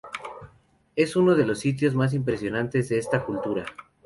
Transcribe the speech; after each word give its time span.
Es 0.95 1.15
uno 1.15 1.35
de 1.35 1.45
los 1.45 1.59
sitios 1.59 1.93
más 1.93 2.15
impresionantes 2.15 2.89
de 2.89 2.97
esta 2.97 3.23
cultura. 3.23 3.67